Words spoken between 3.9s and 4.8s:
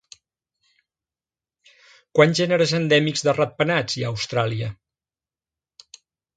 hi ha a Austràlia?